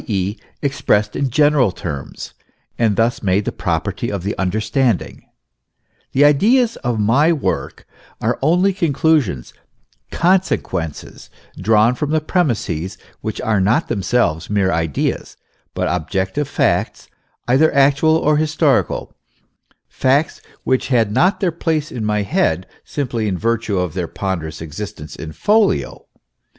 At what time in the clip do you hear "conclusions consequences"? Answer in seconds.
8.73-11.29